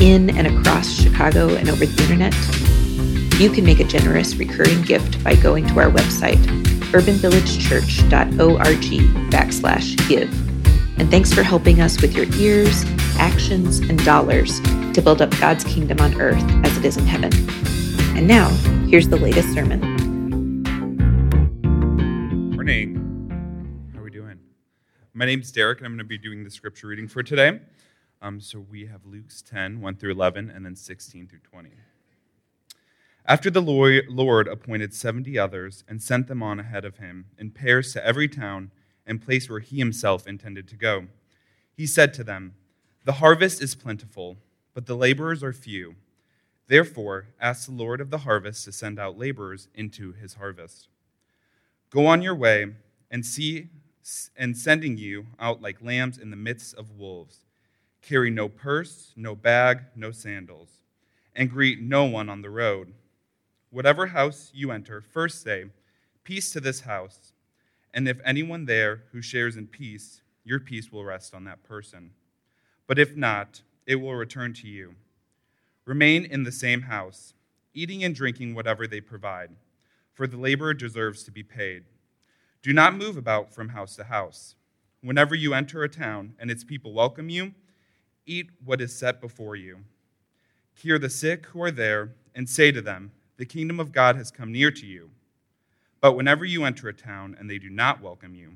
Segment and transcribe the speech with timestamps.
[0.00, 2.34] in and across Chicago and over the internet?
[3.40, 6.36] You can make a generous recurring gift by going to our website,
[6.92, 10.30] urbanvillagechurch.org backslash give.
[10.98, 12.84] And thanks for helping us with your ears,
[13.16, 14.60] actions, and dollars
[14.92, 17.32] to build up God's kingdom on earth as it is in heaven.
[18.16, 18.48] And now,
[18.88, 19.80] here's the latest sermon.
[22.54, 23.90] Morning.
[23.94, 24.38] How are we doing?
[25.14, 27.60] My name's Derek, and I'm going to be doing the scripture reading for today.
[28.22, 31.70] Um, so we have Luke's 10, 1 through 11, and then 16 through 20.
[33.26, 37.92] After the Lord appointed 70 others and sent them on ahead of him in pairs
[37.92, 38.72] to every town
[39.06, 41.06] and place where he himself intended to go,
[41.74, 42.54] he said to them,
[43.04, 44.36] The harvest is plentiful,
[44.74, 45.94] but the laborers are few.
[46.66, 50.88] Therefore, ask the Lord of the harvest to send out laborers into his harvest.
[51.90, 52.74] Go on your way
[53.10, 53.68] and see
[54.36, 57.44] and sending you out like lambs in the midst of wolves.
[58.02, 60.68] Carry no purse, no bag, no sandals,
[61.34, 62.94] and greet no one on the road.
[63.70, 65.66] Whatever house you enter, first say,
[66.24, 67.32] Peace to this house.
[67.92, 72.12] And if anyone there who shares in peace, your peace will rest on that person.
[72.86, 74.94] But if not, it will return to you.
[75.84, 77.34] Remain in the same house,
[77.74, 79.50] eating and drinking whatever they provide,
[80.12, 81.84] for the laborer deserves to be paid.
[82.62, 84.54] Do not move about from house to house.
[85.02, 87.54] Whenever you enter a town and its people welcome you,
[88.30, 89.78] Eat what is set before you.
[90.76, 94.30] Cure the sick who are there, and say to them, The kingdom of God has
[94.30, 95.10] come near to you.
[96.00, 98.52] But whenever you enter a town and they do not welcome you,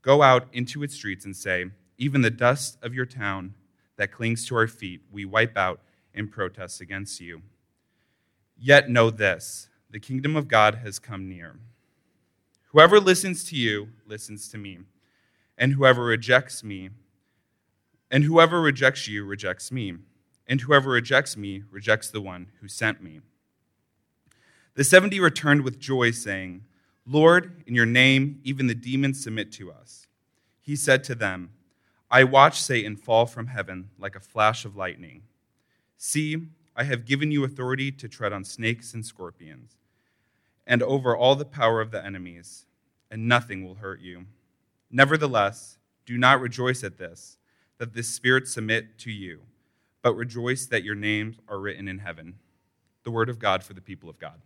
[0.00, 1.66] go out into its streets and say,
[1.98, 3.52] Even the dust of your town
[3.96, 5.82] that clings to our feet, we wipe out
[6.14, 7.42] in protest against you.
[8.58, 11.56] Yet know this the kingdom of God has come near.
[12.68, 14.78] Whoever listens to you listens to me,
[15.58, 16.88] and whoever rejects me
[18.10, 19.94] and whoever rejects you rejects me,
[20.46, 23.20] and whoever rejects me rejects the one who sent me.
[24.74, 26.64] The seventy returned with joy, saying,
[27.06, 30.06] Lord, in your name even the demons submit to us.
[30.60, 31.50] He said to them,
[32.10, 35.22] I watched Satan fall from heaven like a flash of lightning.
[35.96, 39.76] See, I have given you authority to tread on snakes and scorpions,
[40.66, 42.66] and over all the power of the enemies,
[43.10, 44.26] and nothing will hurt you.
[44.90, 47.38] Nevertheless, do not rejoice at this
[47.80, 49.40] that the spirits submit to you,
[50.02, 52.34] but rejoice that your names are written in heaven.
[53.04, 54.38] The word of God for the people of God.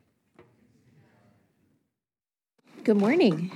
[2.85, 3.51] Good morning.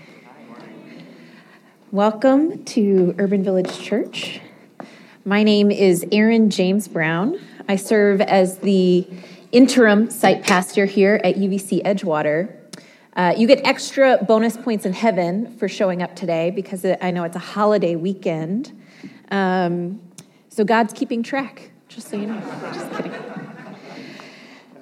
[1.92, 4.40] Welcome to Urban Village Church.
[5.24, 7.38] My name is Erin James Brown.
[7.68, 9.06] I serve as the
[9.52, 12.52] interim site pastor here at UVC Edgewater.
[13.14, 17.22] Uh, you get extra bonus points in heaven for showing up today because I know
[17.22, 18.72] it's a holiday weekend.
[19.30, 20.00] Um,
[20.48, 22.40] so God's keeping track, just so you know.
[22.72, 23.14] Just kidding.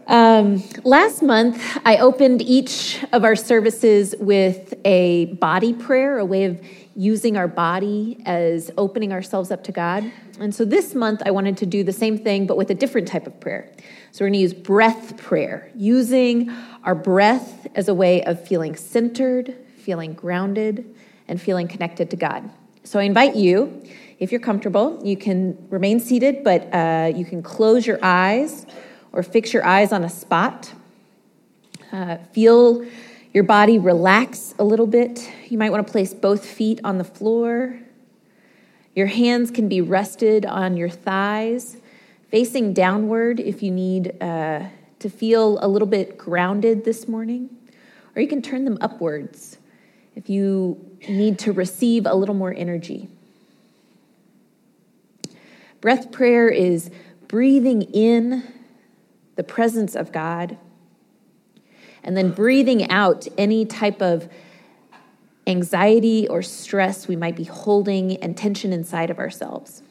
[0.09, 6.45] Um, last month, I opened each of our services with a body prayer, a way
[6.45, 6.65] of
[6.95, 10.11] using our body as opening ourselves up to God.
[10.39, 13.09] And so this month, I wanted to do the same thing, but with a different
[13.09, 13.69] type of prayer.
[14.13, 16.51] So we're going to use breath prayer, using
[16.85, 20.95] our breath as a way of feeling centered, feeling grounded,
[21.27, 22.49] and feeling connected to God.
[22.87, 23.83] So I invite you
[24.21, 28.65] if you're comfortable, you can remain seated, but uh, you can close your eyes
[29.11, 30.73] or fix your eyes on a spot.
[31.91, 32.87] Uh, feel
[33.35, 35.29] your body relax a little bit.
[35.49, 37.77] You might want to place both feet on the floor.
[38.95, 41.79] Your hands can be rested on your thighs,
[42.31, 44.63] facing downward if you need uh,
[45.01, 47.51] to feel a little bit grounded this morning.
[48.15, 49.59] Or you can turn them upwards
[50.15, 53.09] if you need to receive a little more energy.
[55.81, 56.91] Breath prayer is
[57.29, 58.43] breathing in
[59.37, 60.57] the presence of God
[62.03, 64.29] and then breathing out any type of
[65.47, 69.83] anxiety or stress we might be holding and tension inside of ourselves.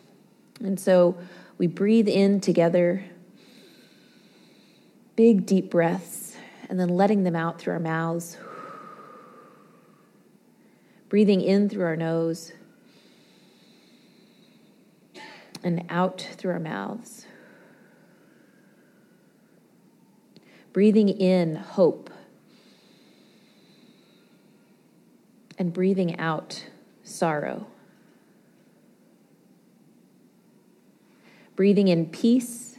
[0.59, 1.17] And so
[1.57, 3.03] we breathe in together,
[5.15, 6.35] big deep breaths,
[6.69, 8.37] and then letting them out through our mouths.
[11.09, 12.51] Breathing in through our nose
[15.63, 17.25] and out through our mouths.
[20.75, 22.09] breathing in hope,
[25.57, 26.65] and breathing out
[27.01, 27.67] sorrow.
[31.55, 32.77] Breathing in peace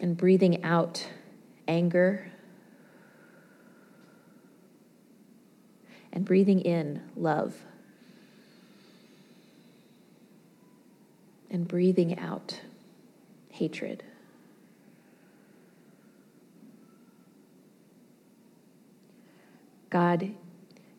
[0.00, 1.06] and breathing out
[1.68, 2.31] anger.
[6.12, 7.54] And breathing in love.
[11.50, 12.60] And breathing out
[13.50, 14.02] hatred.
[19.90, 20.30] God,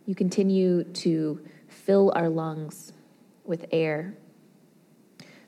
[0.05, 2.93] you continue to fill our lungs
[3.43, 4.15] with air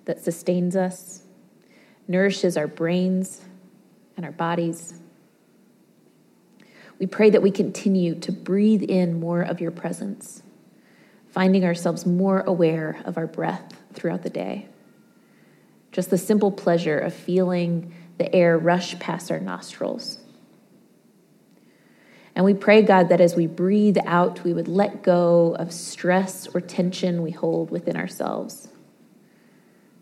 [0.06, 1.22] that sustains us,
[2.08, 3.42] nourishes our brains
[4.18, 5.00] and our bodies.
[7.00, 10.44] We pray that we continue to breathe in more of your presence,
[11.28, 14.68] finding ourselves more aware of our breath throughout the day.
[15.92, 20.20] Just the simple pleasure of feeling the air rush past our nostrils
[22.36, 26.48] and we pray, God, that as we breathe out, we would let go of stress
[26.54, 28.68] or tension we hold within ourselves,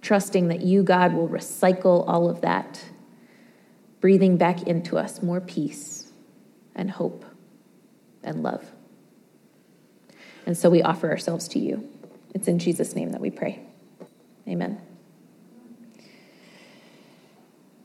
[0.02, 2.84] trusting that you, God, will recycle all of that,
[4.02, 6.03] breathing back into us more peace
[6.76, 7.26] and hope
[8.24, 8.66] and love.
[10.46, 11.90] And so we offer ourselves to you.
[12.34, 13.60] It's in Jesus' name that we pray.
[14.48, 14.82] Amen.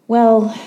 [0.08, 0.58] Well,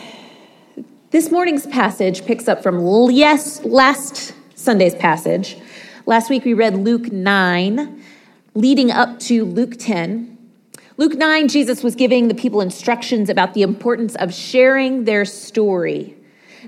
[1.09, 5.57] this morning's passage picks up from yes, last Sunday's passage.
[6.05, 8.03] Last week we read Luke 9,
[8.53, 10.37] leading up to Luke 10.
[10.97, 16.15] Luke 9, Jesus was giving the people instructions about the importance of sharing their story,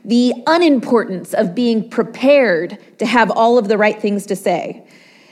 [0.05, 4.85] the unimportance of being prepared to have all of the right things to say.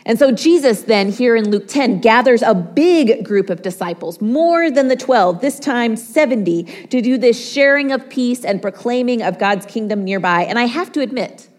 [0.05, 4.71] And so Jesus then, here in Luke 10, gathers a big group of disciples, more
[4.71, 9.37] than the 12, this time 70, to do this sharing of peace and proclaiming of
[9.37, 10.43] God's kingdom nearby.
[10.43, 11.49] And I have to admit,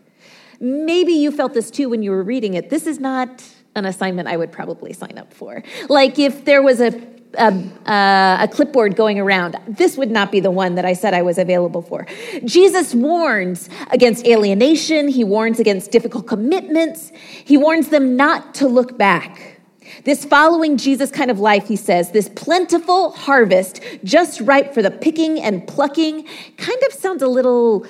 [0.58, 2.68] maybe you felt this too when you were reading it.
[2.68, 3.44] This is not
[3.76, 5.62] an assignment I would probably sign up for.
[5.88, 6.90] Like if there was a
[7.38, 7.52] a,
[7.86, 9.56] a, clipboard going around.
[9.66, 12.06] This would not be the one that I said I was available for.
[12.44, 17.12] Jesus warns against alienation, he warns against difficult commitments,
[17.44, 19.60] he warns them not to look back.
[20.04, 24.90] This following Jesus kind of life, he says, this plentiful harvest, just ripe for the
[24.90, 26.26] picking and plucking,
[26.56, 27.86] kind of sounds a little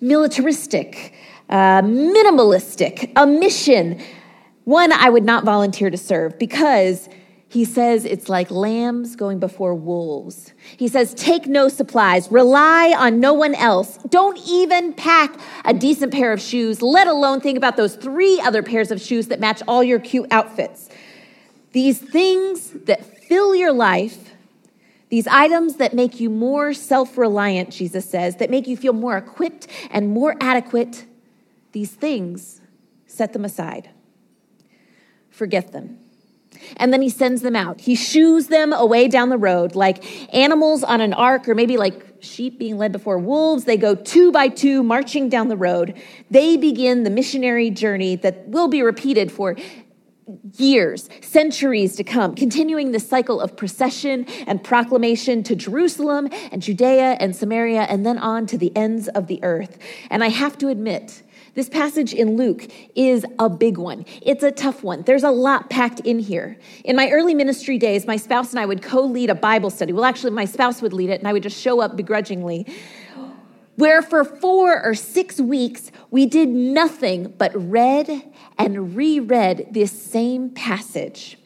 [0.00, 1.14] militaristic,
[1.48, 4.00] uh, minimalistic, a mission,
[4.64, 7.08] one I would not volunteer to serve because
[7.56, 10.52] he says it's like lambs going before wolves.
[10.76, 13.96] He says, take no supplies, rely on no one else.
[14.10, 18.62] Don't even pack a decent pair of shoes, let alone think about those three other
[18.62, 20.90] pairs of shoes that match all your cute outfits.
[21.72, 24.34] These things that fill your life,
[25.08, 29.16] these items that make you more self reliant, Jesus says, that make you feel more
[29.16, 31.06] equipped and more adequate,
[31.72, 32.60] these things,
[33.06, 33.88] set them aside.
[35.30, 36.00] Forget them.
[36.76, 37.80] And then he sends them out.
[37.80, 40.04] He shoos them away down the road like
[40.34, 43.64] animals on an ark, or maybe like sheep being led before wolves.
[43.64, 46.00] They go two by two, marching down the road.
[46.30, 49.56] They begin the missionary journey that will be repeated for
[50.56, 57.16] years, centuries to come, continuing the cycle of procession and proclamation to Jerusalem and Judea
[57.20, 59.78] and Samaria, and then on to the ends of the earth.
[60.10, 61.22] And I have to admit,
[61.54, 64.04] this passage in Luke is a big one.
[64.20, 65.02] It's a tough one.
[65.02, 66.58] There's a lot packed in here.
[66.84, 69.94] In my early ministry days, my spouse and I would co lead a Bible study.
[69.94, 72.66] Well, actually, my spouse would lead it, and I would just show up begrudgingly.
[73.76, 78.22] Where for four or six weeks, we did nothing but read
[78.58, 81.38] and reread this same passage.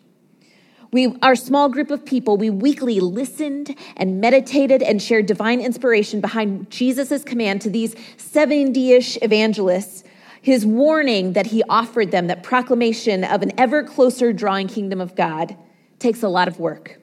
[0.92, 6.20] We, our small group of people, we weekly listened and meditated and shared divine inspiration
[6.20, 10.04] behind Jesus' command to these 70 ish evangelists,
[10.40, 15.16] his warning that he offered them, that proclamation of an ever closer drawing kingdom of
[15.16, 15.56] God,
[15.99, 17.00] takes a lot of work.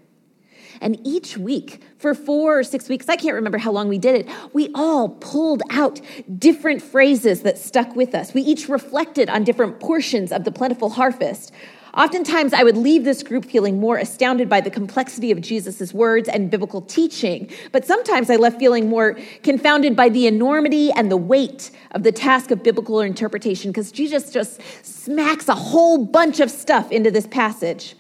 [0.82, 4.16] And each week, for four or six weeks, I can't remember how long we did
[4.16, 6.00] it, we all pulled out
[6.38, 8.34] different phrases that stuck with us.
[8.34, 11.52] We each reflected on different portions of the plentiful harvest.
[11.98, 16.30] Oftentimes, I would leave this group feeling more astounded by the complexity of Jesus' words
[16.30, 21.18] and biblical teaching, but sometimes I left feeling more confounded by the enormity and the
[21.18, 26.52] weight of the task of biblical interpretation because Jesus just smacks a whole bunch of
[26.52, 27.96] stuff into this passage.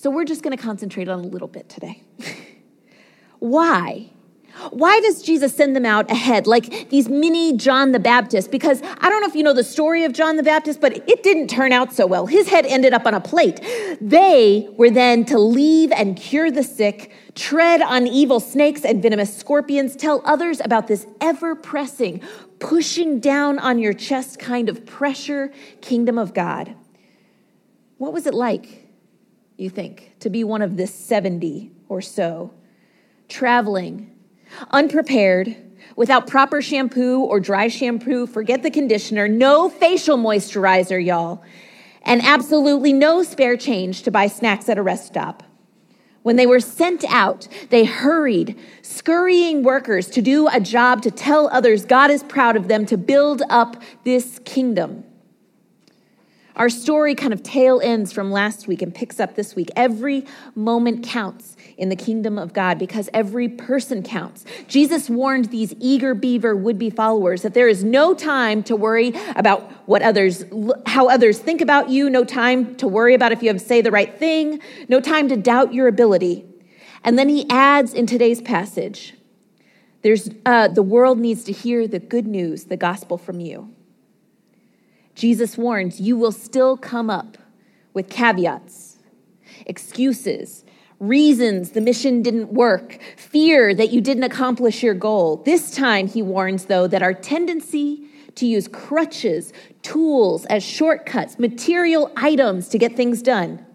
[0.00, 2.02] So we're just going to concentrate on a little bit today.
[3.38, 4.08] Why?
[4.70, 8.50] why does Jesus send them out ahead, like these mini John the Baptist?
[8.50, 11.22] Because I don't know if you know the story of John the Baptist, but it
[11.22, 12.26] didn't turn out so well.
[12.26, 13.60] His head ended up on a plate.
[14.00, 19.36] They were then to leave and cure the sick, tread on evil snakes and venomous
[19.36, 22.22] scorpions, tell others about this ever pressing,
[22.58, 25.52] pushing down on your chest kind of pressure
[25.82, 26.74] kingdom of God.
[27.98, 28.79] What was it like,
[29.60, 32.52] you think, to be one of this 70 or so?
[33.30, 34.10] traveling,
[34.70, 35.56] unprepared,
[35.96, 41.42] without proper shampoo or dry shampoo, forget the conditioner, no facial moisturizer, y'all,
[42.02, 45.42] and absolutely no spare change to buy snacks at a rest stop.
[46.22, 51.48] When they were sent out, they hurried, scurrying workers to do a job to tell
[51.48, 55.04] others God is proud of them to build up this kingdom.
[56.60, 59.70] Our story kind of tail ends from last week and picks up this week.
[59.76, 64.44] Every moment counts in the kingdom of God because every person counts.
[64.68, 69.14] Jesus warned these eager beaver would be followers that there is no time to worry
[69.36, 70.44] about what others,
[70.84, 73.90] how others think about you, no time to worry about if you have say the
[73.90, 76.44] right thing, no time to doubt your ability.
[77.02, 79.14] And then he adds in today's passage,
[80.02, 83.74] there's, uh, the world needs to hear the good news, the gospel from you.
[85.20, 87.36] Jesus warns you will still come up
[87.92, 88.96] with caveats,
[89.66, 90.64] excuses,
[90.98, 95.36] reasons the mission didn't work, fear that you didn't accomplish your goal.
[95.36, 102.10] This time, he warns, though, that our tendency to use crutches, tools as shortcuts, material
[102.16, 103.66] items to get things done,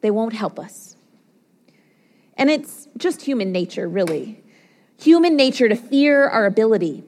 [0.00, 0.96] they won't help us.
[2.38, 4.42] And it's just human nature, really.
[5.02, 7.04] Human nature to fear our ability,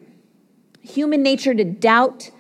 [0.83, 2.31] human nature to doubt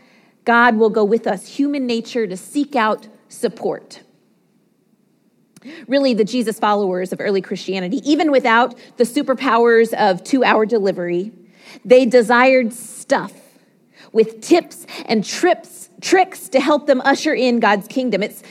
[0.45, 4.01] God will go with us, human nature to seek out support.
[5.87, 11.33] Really, the Jesus followers of early Christianity, even without the superpowers of two hour delivery,
[11.85, 13.33] they desired stuff
[14.13, 18.23] with tips and trips, tricks to help them usher in God's kingdom.
[18.23, 18.43] It's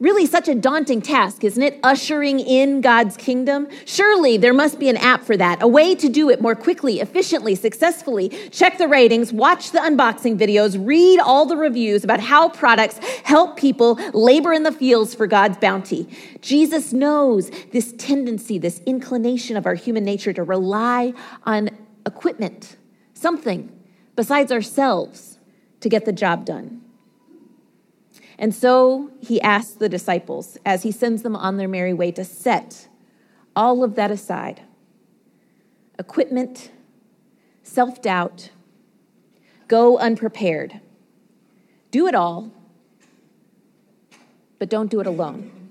[0.00, 1.78] really such a daunting task, isn't it?
[1.82, 3.66] Ushering in God's kingdom.
[3.84, 7.00] Surely there must be an app for that, a way to do it more quickly,
[7.00, 8.28] efficiently, successfully.
[8.50, 13.56] Check the ratings, watch the unboxing videos, read all the reviews about how products help
[13.56, 16.08] people labor in the fields for God's bounty.
[16.40, 21.12] Jesus knows this tendency, this inclination of our human nature to rely
[21.44, 21.70] on
[22.06, 22.76] equipment,
[23.14, 23.72] something
[24.14, 25.38] besides ourselves
[25.80, 26.82] to get the job done.
[28.38, 32.24] And so he asks the disciples, as he sends them on their merry way, to
[32.24, 32.88] set
[33.56, 34.62] all of that aside
[35.98, 36.70] equipment,
[37.64, 38.50] self doubt,
[39.66, 40.80] go unprepared.
[41.90, 42.52] Do it all,
[44.60, 45.70] but don't do it alone.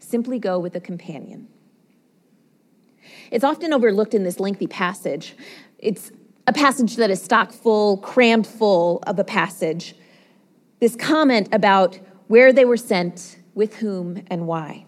[0.00, 1.46] Simply go with a companion.
[3.30, 5.36] It's often overlooked in this lengthy passage.
[5.78, 6.10] It's
[6.46, 9.94] a passage that is stock full, crammed full of a passage
[10.82, 11.96] this comment about
[12.26, 14.84] where they were sent, with whom, and why.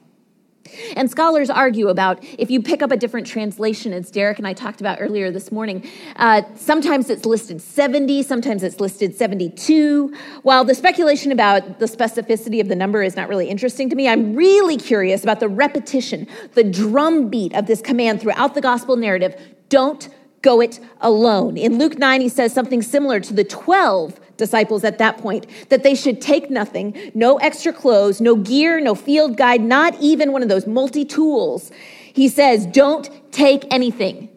[0.97, 4.55] And scholars argue about if you pick up a different translation, as Derek and I
[4.55, 10.13] talked about earlier this morning, uh, sometimes it's listed 70, sometimes it's listed 72.
[10.43, 14.09] While the speculation about the specificity of the number is not really interesting to me,
[14.09, 19.41] I'm really curious about the repetition, the drumbeat of this command throughout the gospel narrative
[19.69, 20.09] don't
[20.45, 21.57] go it alone.
[21.57, 25.83] In Luke 9, he says something similar to the 12 disciples at that point that
[25.83, 30.43] they should take nothing, no extra clothes, no gear, no field guide, not even one
[30.43, 31.73] of those multi tools.
[32.13, 34.29] He says, Don't take anything,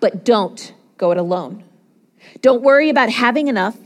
[0.00, 1.62] but don't go it alone.
[2.40, 3.76] Don't worry about having enough.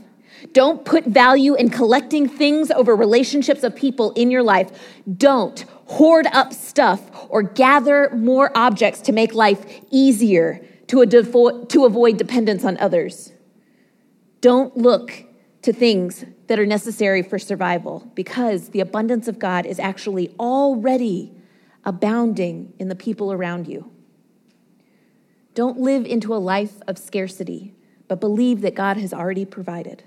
[0.53, 4.71] Don't put value in collecting things over relationships of people in your life.
[5.17, 12.17] Don't hoard up stuff or gather more objects to make life easier to, to avoid
[12.17, 13.31] dependence on others.
[14.41, 15.23] Don't look
[15.61, 21.31] to things that are necessary for survival because the abundance of God is actually already
[21.85, 23.91] abounding in the people around you.
[25.53, 27.75] Don't live into a life of scarcity,
[28.07, 30.03] but believe that God has already provided.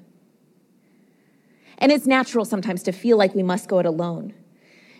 [1.79, 4.35] And it's natural sometimes to feel like we must go it alone.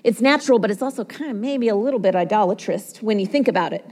[0.05, 3.49] It's natural, but it's also kind of maybe a little bit idolatrous when you think
[3.49, 3.85] about it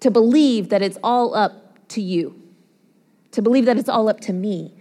[0.00, 2.40] to believe that it's all up to you,
[3.32, 4.76] to believe that it's all up to me.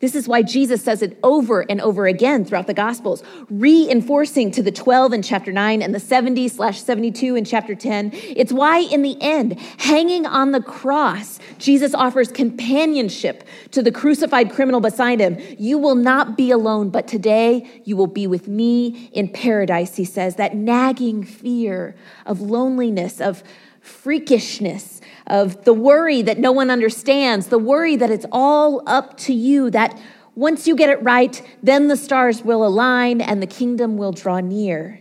[0.00, 4.62] This is why Jesus says it over and over again throughout the Gospels, reinforcing to
[4.62, 8.10] the 12 in chapter 9 and the 70 slash 72 in chapter 10.
[8.14, 14.50] It's why, in the end, hanging on the cross, Jesus offers companionship to the crucified
[14.50, 15.36] criminal beside him.
[15.58, 20.06] You will not be alone, but today you will be with me in paradise, he
[20.06, 20.36] says.
[20.36, 23.42] That nagging fear of loneliness, of
[23.80, 29.32] freakishness, of the worry that no one understands, the worry that it's all up to
[29.32, 29.98] you, that
[30.34, 34.40] once you get it right, then the stars will align and the kingdom will draw
[34.40, 35.00] near.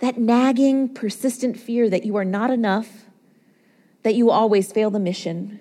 [0.00, 3.06] That nagging, persistent fear that you are not enough,
[4.02, 5.60] that you always fail the mission.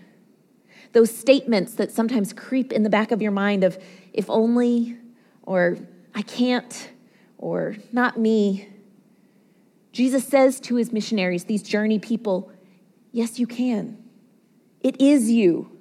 [0.93, 3.81] Those statements that sometimes creep in the back of your mind of,
[4.13, 4.97] if only,
[5.43, 5.77] or
[6.13, 6.89] I can't,
[7.37, 8.67] or not me.
[9.91, 12.51] Jesus says to his missionaries, these journey people,
[13.11, 13.97] yes, you can.
[14.79, 15.77] It is you,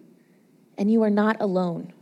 [0.76, 1.93] and you are not alone.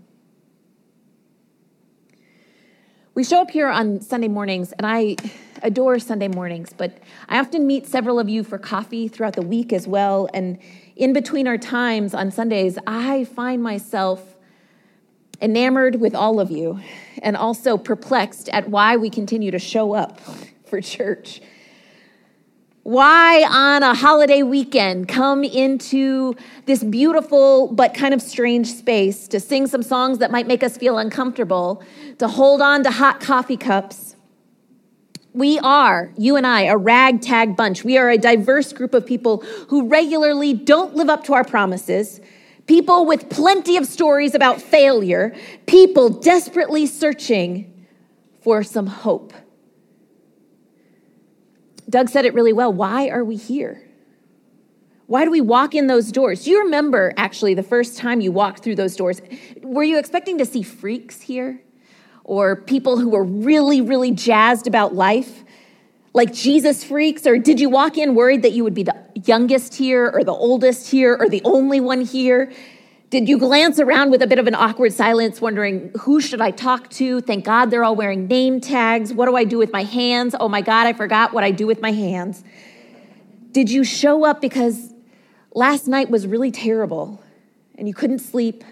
[3.15, 5.17] We show up here on Sunday mornings, and I
[5.62, 6.99] adore Sunday mornings, but
[7.29, 10.29] I often meet several of you for coffee throughout the week as well.
[10.33, 10.59] And
[10.95, 14.37] in between our times on Sundays, I find myself
[15.41, 16.81] enamored with all of you
[17.23, 20.21] and also perplexed at why we continue to show up
[20.67, 21.41] for church.
[22.85, 29.40] Why, on a holiday weekend, come into this beautiful but kind of strange space to
[29.40, 31.82] sing some songs that might make us feel uncomfortable,
[32.18, 34.16] to hold on to hot coffee cups?
[35.35, 37.85] We are, you and I, a ragtag bunch.
[37.85, 42.20] We are a diverse group of people who regularly don't live up to our promises,
[42.66, 47.87] people with plenty of stories about failure, people desperately searching
[48.40, 49.32] for some hope.
[51.88, 52.73] Doug said it really well.
[52.73, 53.83] Why are we here?
[55.07, 56.45] Why do we walk in those doors?
[56.45, 59.23] Do you remember actually the first time you walked through those doors?
[59.62, 61.62] Were you expecting to see freaks here?
[62.25, 65.45] Or people who were really, really jazzed about life?
[66.12, 67.26] Like Jesus freaks?
[67.26, 70.33] Or did you walk in worried that you would be the youngest here, or the
[70.33, 72.52] oldest here, or the only one here?
[73.11, 76.50] Did you glance around with a bit of an awkward silence, wondering, who should I
[76.50, 77.23] talk to?
[77.23, 79.15] Thank God they're all wearing name tags.
[79.15, 80.35] What do I do with my hands?
[80.38, 82.45] Oh my God, I forgot what I do with my hands.
[83.53, 84.93] Did you show up because
[85.55, 87.23] last night was really terrible
[87.77, 88.62] and you couldn't sleep?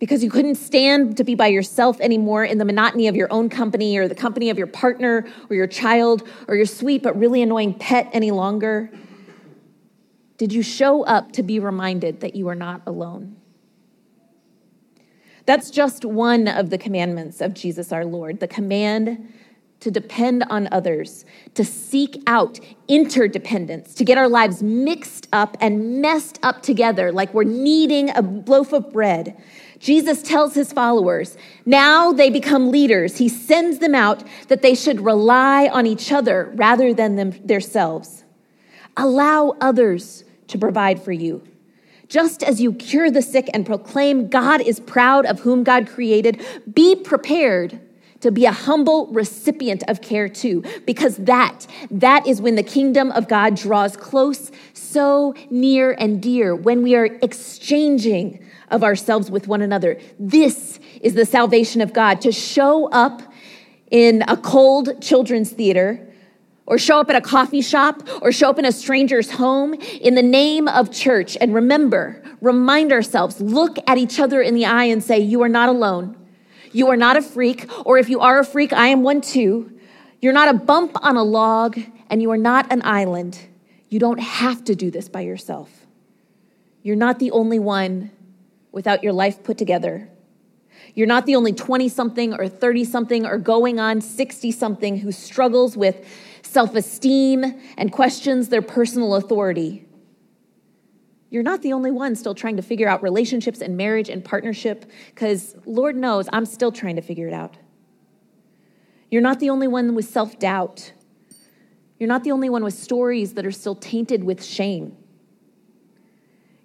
[0.00, 3.48] Because you couldn't stand to be by yourself anymore in the monotony of your own
[3.48, 7.40] company or the company of your partner or your child or your sweet but really
[7.40, 8.90] annoying pet any longer?
[10.38, 13.36] Did you show up to be reminded that you are not alone?
[15.46, 19.32] That's just one of the commandments of Jesus our Lord the command
[19.78, 26.00] to depend on others, to seek out interdependence, to get our lives mixed up and
[26.00, 29.40] messed up together like we're kneading a loaf of bread.
[29.78, 33.18] Jesus tells his followers, now they become leaders.
[33.18, 38.24] He sends them out that they should rely on each other rather than them, themselves.
[38.96, 41.42] Allow others to provide for you.
[42.08, 46.44] Just as you cure the sick and proclaim God is proud of whom God created,
[46.72, 47.80] be prepared
[48.20, 53.10] to be a humble recipient of care too, because that, that is when the kingdom
[53.12, 59.46] of God draws close, so near and dear, when we are exchanging of ourselves with
[59.46, 60.00] one another.
[60.18, 63.22] This is the salvation of God to show up
[63.90, 66.12] in a cold children's theater
[66.66, 70.14] or show up at a coffee shop or show up in a stranger's home in
[70.14, 71.36] the name of church.
[71.40, 75.48] And remember, remind ourselves, look at each other in the eye and say, You are
[75.48, 76.16] not alone.
[76.72, 77.66] You are not a freak.
[77.86, 79.72] Or if you are a freak, I am one too.
[80.20, 81.78] You're not a bump on a log
[82.10, 83.38] and you are not an island.
[83.88, 85.70] You don't have to do this by yourself.
[86.82, 88.10] You're not the only one
[88.72, 90.08] without your life put together.
[90.94, 95.12] You're not the only 20 something or 30 something or going on 60 something who
[95.12, 96.04] struggles with
[96.56, 97.44] self esteem,
[97.76, 99.84] and questions their personal authority.
[101.28, 104.90] You're not the only one still trying to figure out relationships and marriage and partnership,
[105.14, 107.58] because Lord knows I'm still trying to figure it out.
[109.10, 110.94] You're not the only one with self doubt.
[111.98, 114.96] You're not the only one with stories that are still tainted with shame.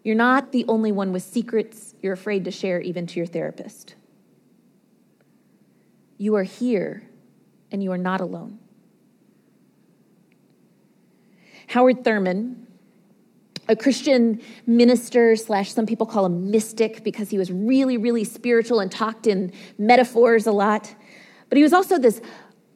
[0.06, 3.96] You're not the only one with secrets you're afraid to share, even to your therapist.
[6.18, 7.04] You are here
[7.74, 8.60] and you are not alone.
[11.72, 12.68] Howard Thurman,
[13.70, 18.82] a Christian minister, slash, some people call him mystic because he was really, really spiritual
[18.82, 20.94] and talked in metaphors a lot.
[21.48, 22.22] But he was also this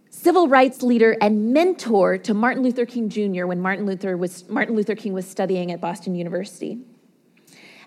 [0.10, 3.46] civil rights leader and mentor to Martin Luther King Jr.
[3.48, 6.80] when Martin Luther, was, Martin Luther King was studying at Boston University.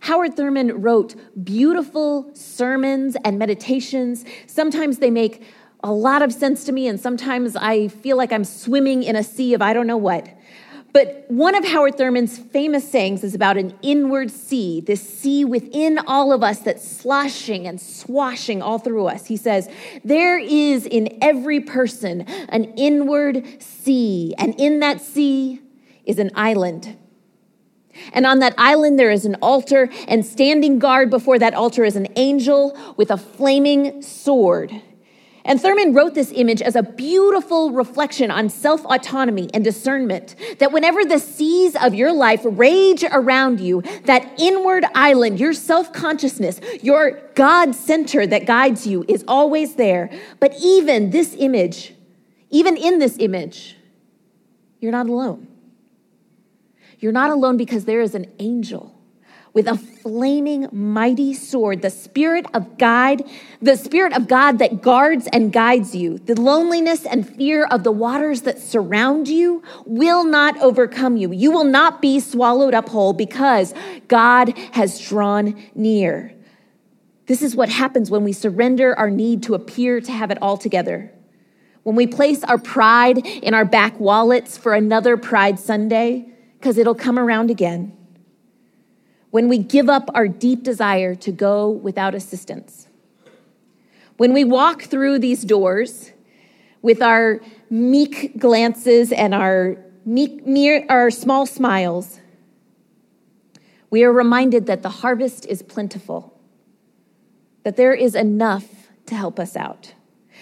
[0.01, 4.27] Howard Thurman wrote beautiful sermons and meditations.
[4.47, 5.43] Sometimes they make
[5.83, 9.23] a lot of sense to me, and sometimes I feel like I'm swimming in a
[9.23, 10.29] sea of I don't know what.
[10.99, 15.97] But one of Howard Thurman's famous sayings is about an inward sea, this sea within
[15.97, 19.25] all of us that's sloshing and swashing all through us.
[19.25, 19.69] He says,
[20.03, 25.61] There is in every person an inward sea, and in that sea
[26.05, 26.97] is an island.
[28.13, 31.95] And on that island, there is an altar, and standing guard before that altar is
[31.95, 34.73] an angel with a flaming sword.
[35.49, 40.37] And Thurman wrote this image as a beautiful reflection on self autonomy and discernment.
[40.59, 45.91] That whenever the seas of your life rage around you, that inward island, your self
[45.95, 50.11] consciousness, your God center that guides you is always there.
[50.39, 51.95] But even this image,
[52.51, 53.75] even in this image,
[54.81, 55.49] you're not alone.
[56.99, 58.98] You're not alone because there is an angel
[59.59, 63.25] with a flaming mighty sword, the spirit of God,
[63.61, 66.17] the spirit of God that guards and guides you.
[66.17, 71.33] The loneliness and fear of the waters that surround you will not overcome you.
[71.33, 73.75] You will not be swallowed up whole because
[74.07, 76.33] God has drawn near.
[77.27, 80.57] This is what happens when we surrender our need to appear to have it all
[80.57, 81.13] together.
[81.83, 86.95] When we place our pride in our back wallets for another Pride Sunday, because it'll
[86.95, 87.98] come around again.
[89.39, 92.89] When we give up our deep desire to go without assistance.
[94.17, 96.11] When we walk through these doors
[96.83, 97.39] with our
[97.71, 102.19] meek glances and our, meek, mere, our small smiles,
[103.91, 106.37] we are reminded that the harvest is plentiful,
[107.63, 109.95] that there is enough to help us out.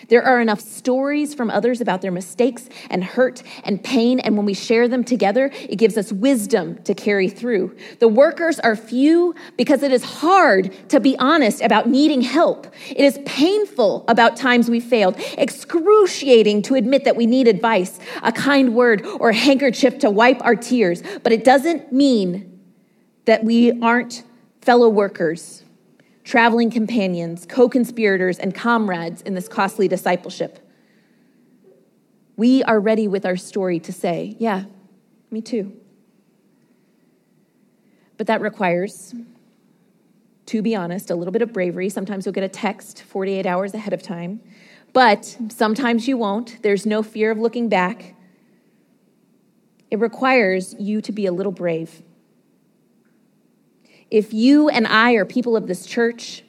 [0.08, 4.46] There are enough stories from others about their mistakes and hurt and pain, and when
[4.46, 7.76] we share them together, it gives us wisdom to carry through.
[7.98, 12.66] The workers are few because it is hard to be honest about needing help.
[12.88, 18.32] It is painful about times we failed, excruciating to admit that we need advice, a
[18.32, 22.60] kind word, or a handkerchief to wipe our tears, but it doesn't mean
[23.24, 24.22] that we aren't
[24.60, 25.64] fellow workers
[26.26, 30.58] traveling companions, co conspirators, and comrades in this costly discipleship.
[32.36, 34.64] We are ready with our story to say, Yeah,
[35.30, 35.72] me too.
[38.18, 39.14] But that requires,
[40.46, 41.88] to be honest, a little bit of bravery.
[41.88, 44.40] Sometimes you'll get a text 48 hours ahead of time,
[44.92, 46.60] but sometimes you won't.
[46.62, 48.14] There's no fear of looking back.
[49.90, 52.02] It requires you to be a little brave.
[54.10, 56.44] If you and I are people of this church,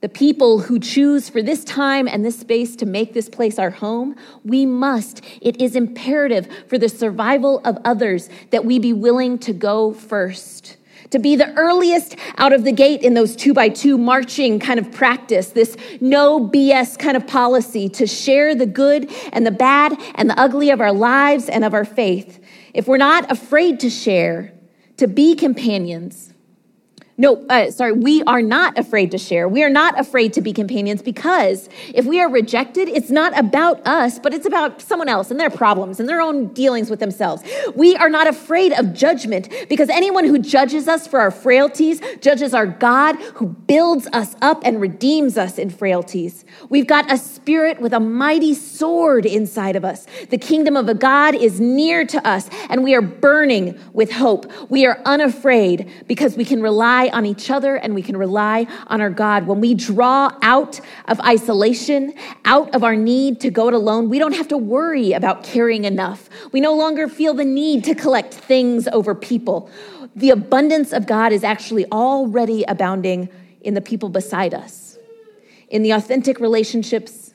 [0.00, 3.70] the people who choose for this time and this space to make this place our
[3.70, 9.38] home, we must, it is imperative for the survival of others that we be willing
[9.38, 10.78] to go first.
[11.10, 14.78] To be the earliest out of the gate in those two by two marching kind
[14.78, 19.98] of practice, this no BS kind of policy to share the good and the bad
[20.14, 22.42] and the ugly of our lives and of our faith.
[22.72, 24.52] If we're not afraid to share,
[24.98, 26.29] to be companions,
[27.20, 29.46] no, uh, sorry, we are not afraid to share.
[29.46, 33.86] We are not afraid to be companions because if we are rejected, it's not about
[33.86, 37.42] us, but it's about someone else and their problems and their own dealings with themselves.
[37.74, 42.54] We are not afraid of judgment because anyone who judges us for our frailties judges
[42.54, 46.46] our God who builds us up and redeems us in frailties.
[46.70, 50.06] We've got a spirit with a mighty sword inside of us.
[50.30, 54.50] The kingdom of a God is near to us and we are burning with hope.
[54.70, 59.00] We are unafraid because we can rely on each other and we can rely on
[59.00, 59.46] our God.
[59.46, 64.18] When we draw out of isolation, out of our need to go it alone, we
[64.18, 66.28] don't have to worry about carrying enough.
[66.52, 69.70] We no longer feel the need to collect things over people.
[70.16, 73.28] The abundance of God is actually already abounding
[73.60, 74.98] in the people beside us.
[75.68, 77.32] In the authentic relationships,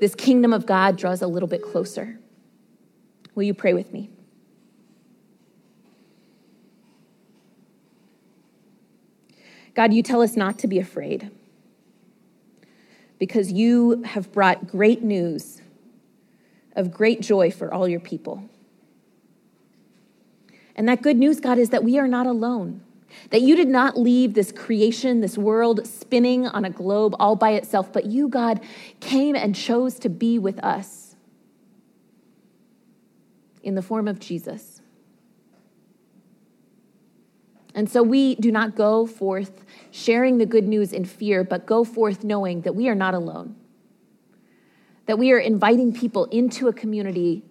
[0.00, 2.18] this kingdom of God draws a little bit closer.
[3.34, 4.10] Will you pray with me?
[9.76, 11.30] God, you tell us not to be afraid
[13.18, 15.60] because you have brought great news
[16.74, 18.48] of great joy for all your people.
[20.74, 22.80] And that good news, God, is that we are not alone.
[23.28, 27.50] That you did not leave this creation, this world spinning on a globe all by
[27.50, 28.60] itself, but you, God,
[29.00, 31.16] came and chose to be with us
[33.62, 34.75] in the form of Jesus.
[37.76, 41.84] And so we do not go forth sharing the good news in fear, but go
[41.84, 43.54] forth knowing that we are not alone.
[45.04, 47.44] That we are inviting people into a community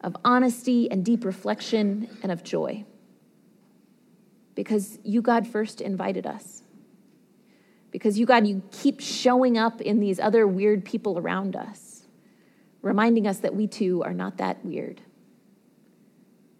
[0.00, 2.84] of honesty and deep reflection and of joy.
[4.54, 6.62] Because you, God, first invited us.
[7.90, 12.06] Because you, God, you keep showing up in these other weird people around us,
[12.80, 15.00] reminding us that we too are not that weird,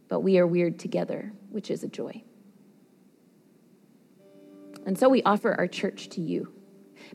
[0.09, 2.25] but we are weird together, which is a joy.
[4.87, 6.53] And so we offer our church to you.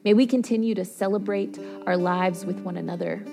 [0.04, 3.24] May we continue to celebrate our lives with one another,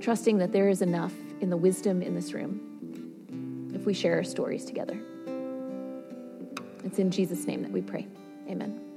[0.00, 4.24] trusting that there is enough in the wisdom in this room if we share our
[4.24, 4.98] stories together.
[6.84, 8.06] It's in Jesus' name that we pray.
[8.48, 8.91] Amen.